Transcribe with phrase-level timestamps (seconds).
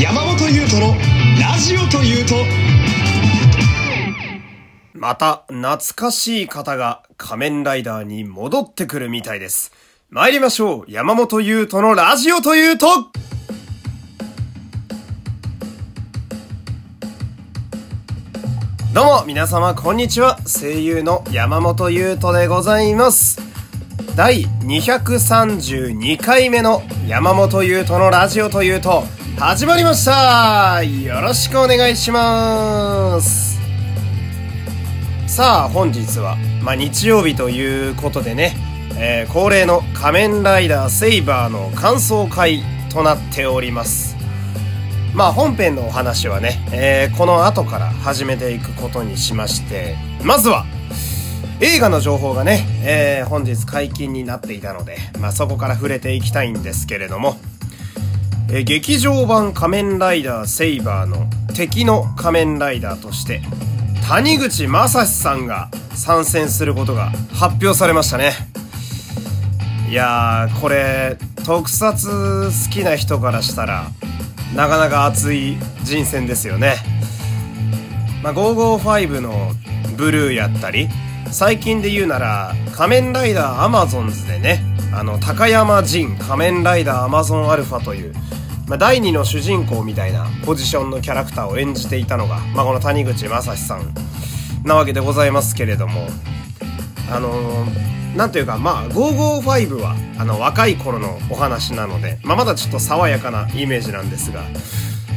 [0.00, 0.94] 山本優斗の
[1.40, 2.34] ラジオというと
[4.92, 9.70] また、懐かしい方が仮面ライダーに戻ってくるみたいです。
[10.08, 12.86] 参りましょう山本優斗のラジオというと
[18.94, 20.38] どうも、皆様、こんにちは。
[20.46, 23.53] 声優の山本優斗でございます。
[24.16, 29.02] 第232回目の山本優斗のラジオというと、
[29.36, 33.58] 始まりましたよろしくお願いします
[35.26, 38.54] さあ、本日は、まあ、日曜日ということでね、
[38.96, 44.14] えー恒例の仮面ライダーセイバーの感想会となっております。
[45.12, 50.66] まあ本編のお話はね、えーこの後から始めていくことにしまして、まずは、
[51.60, 57.36] 映画の情報がね、えー本日解禁になっていたので、まあそこから触れていきたいんですけれども、
[58.50, 63.42] えー劇場版仮面ライダーセイバーの敵の仮面ライダーとして、
[64.08, 68.32] 谷口正史さんが参戦することが発表されましたね。
[69.88, 73.90] いやー、これ、特撮好きな人からしたら、
[74.54, 76.76] なかなか熱い人選ですよね。
[78.22, 79.52] まあ、555の
[79.96, 80.88] ブルーやったり、
[81.34, 84.60] 最近で言うなら、仮面ライダーアマゾンズでね、
[84.92, 88.14] あの、高山仁仮面ライダーアマゾンアルファという、
[88.68, 93.92] まあ、第二の主人公みたいなポジションのキャラクターを演じていたのが、まあ、この谷口正史さん
[94.62, 96.06] なわけでございますけれども、
[97.10, 104.44] あのーなんというか、まあ、555は、あの、若い頃のお話なので、まあ、まだちょっと爽やかなイメージなんですが、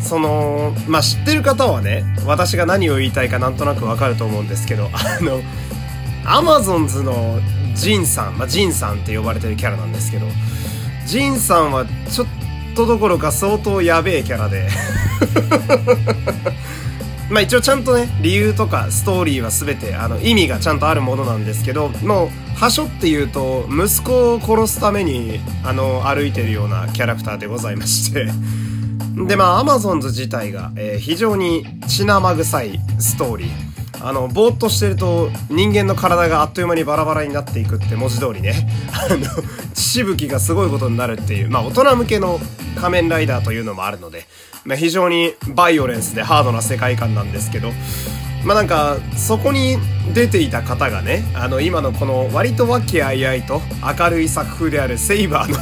[0.00, 5.40] その、まあ、知ってる方はね、私が何を言いたいかなんとなくわかると思うんですけど、あの、
[6.26, 7.40] アマゾンズの
[7.74, 10.26] ジンさん、まあ、ジンさんって呼ばれてるキャラなんですけど、
[11.06, 12.26] ジンさんはちょっ
[12.74, 14.68] とどころか相当やべえキャラで、
[17.30, 28.28] まあ一応ちゃんとね、理由とかストーリーは全てあの意味がちゃんとあるものなんですけど、もう、はしょって言うと、息子を殺すために、あの、歩いてるようなキャラクターでございまして。
[29.26, 33.73] で、まあ、アマゾンズ自体が、えー非常に血生臭いストーリー。
[34.06, 39.26] あの、ぼーっとしてると人間の体があっという間にバラバラになっていくって文字通りね、 あの、
[39.72, 42.38] しぶきがすごいことになるっていう、まあ大人向けの
[42.78, 44.26] 仮面ライダーというのもあるので、
[44.66, 47.72] まあ非常にバイオレンスでハードな世界観なんですけど、
[48.44, 49.78] まあなんか、そこに
[50.12, 53.62] 出ていた方がね、あの今のこの割と和気あいあいと
[53.98, 55.58] 明るい作風であるセイバーの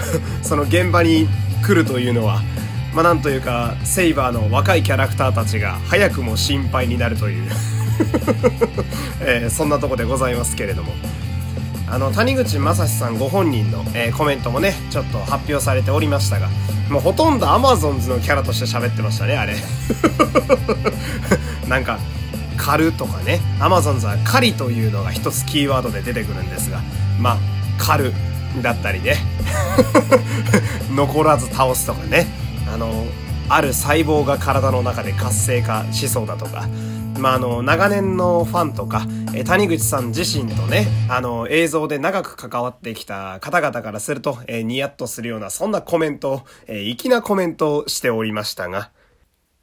[0.44, 1.30] その現場に
[1.64, 2.42] 来るというのは、
[2.92, 7.50] まあなんというか、セイバーの若いキャラクターたちが早くも心配になるという、
[9.20, 10.92] えーそんなとこでございますけれども。
[11.88, 16.48] あの、谷口正史さんご本人の、えーコメントもね、ちょっと発表されておりましたが、
[16.90, 19.54] もうほとんどアマゾンズのキャラとして喋ってましたね、あれ。
[21.68, 21.98] なんか、
[22.56, 26.80] 狩るとかね、アマゾンズは狩りというのが一つキーワードで出てくるんですが、
[27.20, 27.38] まあ、
[27.78, 28.14] 狩る
[28.62, 29.18] だったりね、
[30.90, 32.26] 残らず倒すとかね、
[32.72, 33.06] あの、
[33.48, 36.66] ある細胞が体の中で活性化しそうだとか、
[37.18, 48.90] まあ、あの、長年のファンとか、え谷口さん自身とね、あの、映像で長く関わってきた方々からすると、えニヤッとするような、そんなコメントを、え粋なコメントをしておりましたが、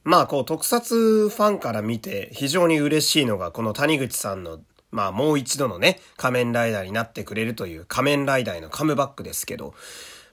[0.04, 4.60] まあ、こう、特撮ファンから見て非常に嬉しいのが、この谷口さんの、
[4.92, 9.74] まあ、もう一度のね、仮面ライダーになってくれるという仮面ライダーへのカムバックですけど、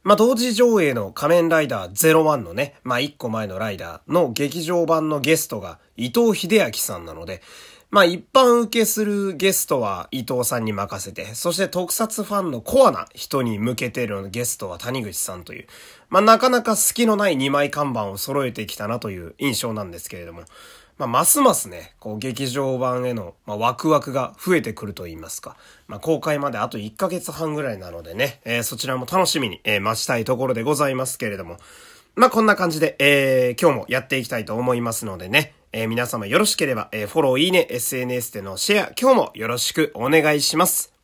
[0.02, 7.42] まあ、同時上映の仮面ライダー01のね、まあ、一個前のライダーの劇場版のゲストが伊藤秀明さんなので、
[7.90, 15.66] まあ、一般受けするゲストは伊藤さんに任せて、そして特撮ファンのコアな人に向けてのゲストは谷口さんという、
[16.08, 20.44] まあ、なかなか隙のない二枚看板を揃えてきたなという印象なんですけれども、
[21.00, 25.56] まあ、ますますね、こう、劇場版への、まあ、ワクワクが増えてくると言いますか。
[25.88, 31.56] まあ、公開まであと1ヶ月半ぐらいなのでね、えーそちらも楽しみに、えー待ちたいところでございますけれども。
[32.16, 40.99] まあ、こんな感じで、えー今日もやっていきたいと思いますのでね、えー皆様よろしければ、えーフォロー、いいね、SNS でのシェア、今日もよろしくお願いします。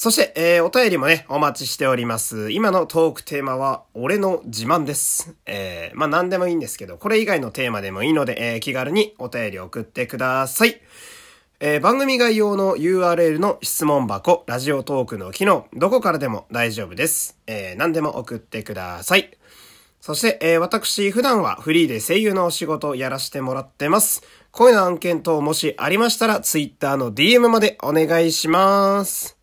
[0.00, 2.52] そして、えーお便りもね、お待ちしております。
[2.52, 5.34] 今のトークテーマは、俺の自慢です。
[5.44, 10.80] えーまあ何でもいいんですけど、これ以外のテーマでもいいので、えー気軽にお便り送ってください。
[11.58, 17.36] えー番組概要の URL の質問箱、ラジオトークの機能、どこからでも大丈夫です。
[17.48, 19.36] えー何でも送ってください。
[20.00, 24.22] そして、えー私、普段はフリーで声優のお仕事をやらせてもらってます。
[24.52, 29.37] 声の案件等もしありましたら、Twitter の DM までお願いします。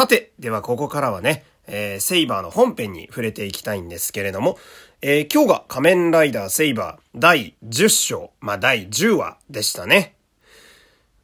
[0.00, 4.58] さて、ではここからはね、えー、セイバーの本編に触れていきたいんですけれども、
[5.02, 10.14] えー、今日が仮面ライダーセイバー第10章、まあ第10話でしたね。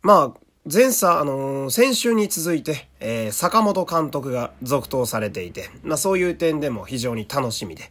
[0.03, 0.41] まあ、
[0.73, 7.91] 前作、あのー、先週に続いて、えー、坂本監督が続投されていて、まあそういう点でも非常に楽しみで。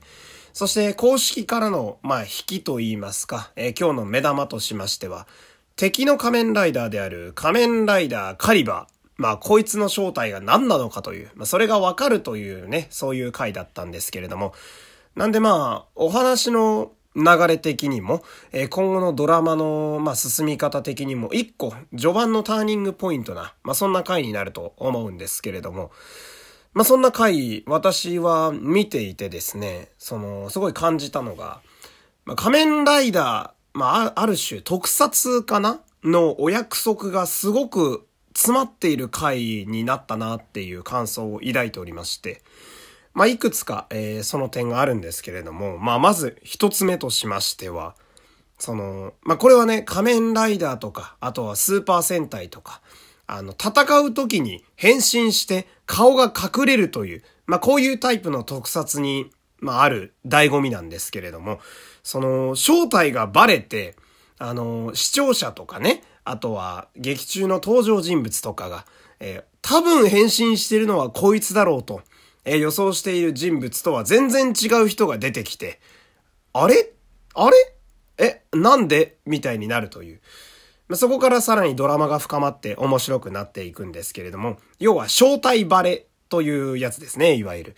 [0.53, 5.27] そして公式からの、まあ引きと言いますか、えー、今日の目玉としましては、
[5.75, 14.53] 敵の仮面ライダーである仮面ライダーカリバー、まあ、こいつの正体が何なのかという、まあ、それがわかるというね、そういう回だったんですけれども、
[15.15, 25.91] なんでまあ、お話の流れ的にも、えー、今後のドラマの、まあ、進み方的にも、一個、序盤のターニングポイントな、まあ、そんな回になると思うんですけれども、
[26.73, 31.61] まあ、そんな回、私は見ていてですね、その、すごい感じたのが、
[32.25, 42.41] まあ、仮面ライダー、まあ、ある種、特撮かなのお約束がすごく詰まっている回になったなっていう感想を抱いておりまして、
[43.13, 47.95] まあ、いくつか、えー、その点があるんですけれども、まあ、まず一つ目としましては、
[48.57, 52.81] その、まあ、これはね、仮面ライダーとか、あとはスーパー戦隊とか、
[53.27, 61.59] あの、戦う時に変身して顔が隠れるという、まあ、こういうタイプの特撮に、まあ、ある醍醐味なんですけれども、
[62.05, 63.95] その、正体がバレて、
[64.37, 68.85] あの、視聴者とかね、あとは劇中の登場人物とかが、
[69.19, 72.01] えー、多分変身してるのはこいつだろうと、
[72.45, 75.79] えー、予想している人物とは全然違う人が出てきて、
[76.53, 76.93] あれ？
[77.33, 77.55] あれ？
[78.17, 79.17] え、なんで？
[79.25, 80.21] みたいになるという。
[80.95, 87.75] そこからさらにドラマが深まって面白くなっていくんですけれども、要は正体バレというやつですね、いわゆる。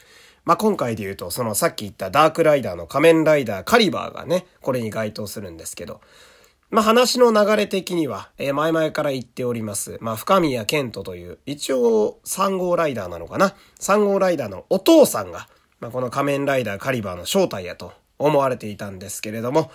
[0.48, 6.00] まあ、今回で言うと、そのさっき言ったダークライダーの仮面ライダーカリバーがね、これに該当するんですけど、
[6.70, 9.98] まあ、話の流れ的には、え、前々から言っております。
[10.00, 15.50] まあ、深宮健人という、一応3号ライダーなのかな ?3 号ライダーのお父さんが、
[15.82, 19.70] まあ、この仮面ライダーカリバーの正体やと思われていたんですけれども、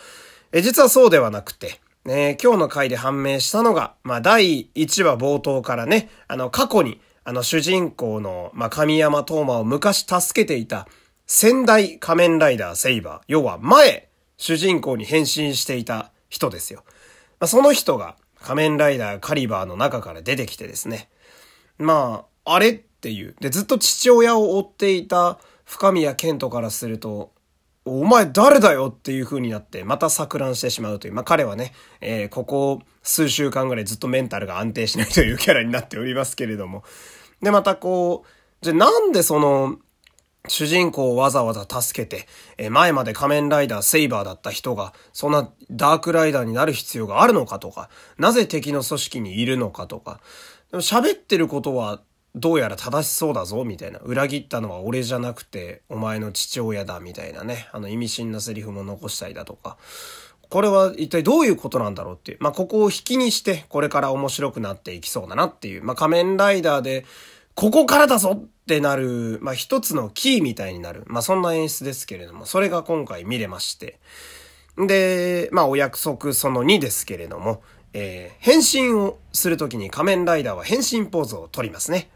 [0.53, 10.89] え、実はそうではなくて、え、今日の回で判明したのが、まあ、第1話冒頭からね、あの、過去に、あの、主人公の、まあ、神山東馬を昔助けていた、
[11.27, 16.83] 仙台仮面ライダーセイバー、要は前、主人公に変身していた人ですよ。
[17.39, 21.09] まあ、その人が仮面ライダーカリバーの中から出てきてですね。
[21.79, 23.37] まあ、あれっていう。
[23.41, 27.33] で、ずっと父親を追っていた深宮健人からすると、
[27.85, 31.15] お前誰だよっていう風になって、また錯乱してしまうという。
[31.15, 36.85] まあ彼はね、えー、ここ数週間ぐらいずっとメンタルが安定しないというキャラになっておりますけれども。
[37.43, 39.79] で、またこう、じゃなんでその、
[40.49, 42.27] 主人公をわざわざ助けて、
[42.59, 50.21] え前まで仮面ライダーセイバーだった人が、そんなダークライダーになる必要があるのかとか、なぜ敵の組織にいるのかとか、
[50.73, 52.01] 喋ってることは
[52.35, 53.99] どうやら正しそうだぞ、みたいな。
[53.99, 57.69] 裏切ったのは俺じゃなくて、お前の父親だ、みたいなね。
[57.73, 59.77] あの意味深なセリフも残したりだとか。
[60.49, 62.39] これは一体どういうことなんだろうっていう。
[62.41, 65.83] まあ、ここを引きにして、これから面白くなっていきそうだなっていう。
[65.83, 67.05] まあ、仮面ライダーで、
[67.55, 71.05] ここからだぞってなる、まあ、一つのキーみたいになる。
[71.07, 73.99] まあ、そんな演出ですけれども、それが今回見れまして。
[74.79, 77.63] で、まあ、お約束その2ですけれども、
[77.93, 82.09] えー、変身をするときに仮面ライダーは変身ポーズを取りますね。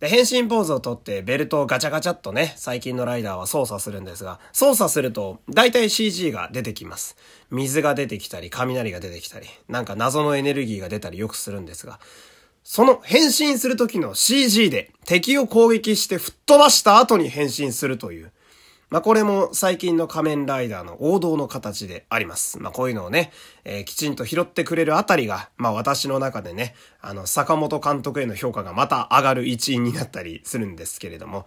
[0.00, 7.16] で、変身ポーズをとってベルトをガチャガチャっとね、最近のライダーは操作するんですが、操作すると大体 CG が出てきます。
[7.50, 11.98] 水が出てきたり、雷が出てきたり、なんか謎のエネルギーが出たりよくするんですが、
[12.62, 18.30] その変身する時の CG で敵を攻撃して吹っ飛ばした後に変身するという。
[18.90, 22.58] まあ、これも最近の仮面ライダーの王道の形であります。
[22.58, 23.32] まあ、こういうのをね、
[23.64, 31.46] えー、きちんと拾ってくれるあたりが、まあ、私の中でね、あの、坂本監督への評価がまた上がる一因になったりするんですけれども、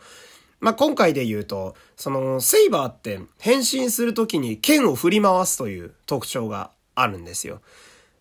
[0.59, 7.61] まあ、今回で言うと、その、セイバーって変身するときに剣を振り回すという特徴があるんですよ。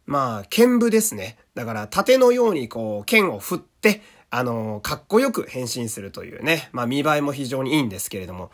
[0.06, 1.36] まあ、剣舞ですね。
[1.54, 4.00] だから、盾のようにこう、剣を振って、
[4.30, 6.70] あの、かっこよく変身するというね。
[6.72, 8.50] まあ、見栄えも非常にいいんですけれども、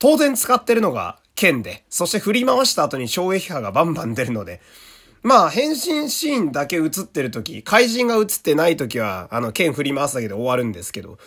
[0.00, 4.60] 当然使ってるのが剣で、そして振り回した後に衝撃波がバンバン出るので、
[5.22, 11.18] まあ、変身シーンだけ映ってる時、怪人が映ってない時は、あの、剣振り回すだけで終わるんですけど、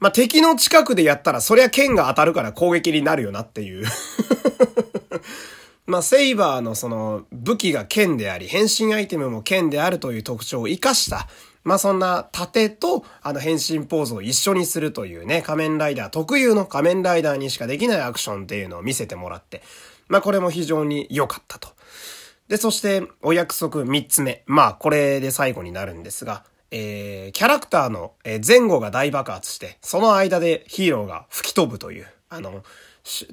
[0.00, 3.86] まあ、敵の近くでやったら、そりゃ剣が当たるから攻撃になるよなっていう。
[5.86, 11.28] まあ、セイバーのその武器が剣であり、変身アイテムも剣であるという特徴を活かした、
[11.68, 19.62] まあそんな盾とあの変身ポーズを一緒にするというね、仮面ライダー特有の仮面ライダーにしかできないアクションっていうのを見せてもらって、
[20.08, 21.68] まあこれも非常に良かったと。
[22.48, 24.44] で、そしてお約束三つ目。
[24.46, 32.62] まあこれで最後になるんですが、えー、キャラクターの前後が大爆発して、その間でヒーローが吹き飛ぶという、あの、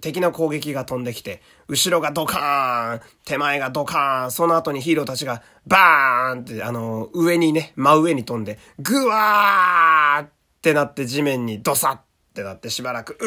[0.01, 10.29] 敵の攻撃が飛んできて、後ろがドカーン、手前がドカーン、その後にヒーローたちがバーンって、あの、上にね、真上に飛んで、グワーっ
[10.62, 12.01] てなって地面にドサっ
[12.34, 13.17] てなってしばらく、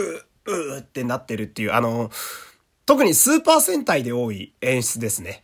[0.46, 2.10] うー、うーってなってるっていう、あの、
[2.86, 5.42] 特にスーパー戦隊で多い演出ですね。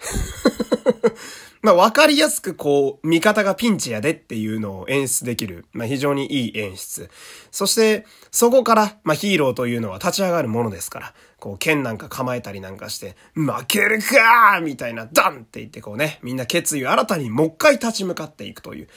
[1.64, 7.08] まあ、わかりやすくこう、味方がピンチやでっていうのを演出できる、まあ、非常にいい演出。
[7.50, 18.88] そして、そこから、まあ、ヒーローというのは立ち上がるものですから、こう、剣なんか構えたりなんかして、負けるかーみたいな、ダンって言ってこうね、みんな決意を新たにもう一回立ち向かっていくという、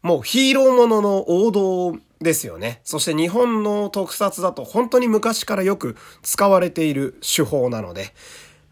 [0.00, 2.80] もうヒーローものの王道ですよね。
[2.82, 8.14] そして日本の特撮だと本当に昔からよく使われている手法なので、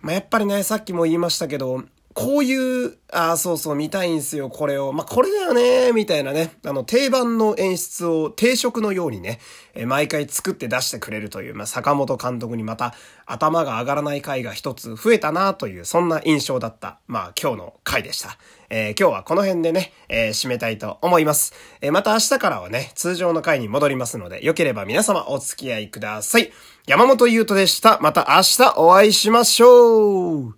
[0.01, 4.93] まあ、やっぱりね、さっきも言いましたけど、こういう、ああ、そうそう、見たいんすよ、これを。
[4.93, 6.53] まあ、これだよね、みたいなね。
[6.65, 9.41] あの、定番の演出を定食のようにね、
[9.75, 12.95] え毎回作って出してくれるという、まあ、坂本監督にまた
[13.27, 18.39] 頭が上がらない回が一つ増えたな、という、そんな印象だった、まあ、今日の回でした。
[18.71, 21.53] えー、今日はこの辺でね、えー、締めたいと思います。
[21.81, 26.53] えー、また明日からはね、通常の回に戻りますので、よければ皆様お付き合いください。
[26.87, 27.99] 山本優斗でした。
[28.01, 30.55] また明日お会いしましょう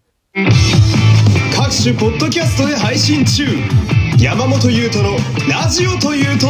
[1.66, 3.44] 各種ポッドキャストで配信中。
[4.20, 5.16] 山本優斗の
[5.50, 6.46] ラジオというと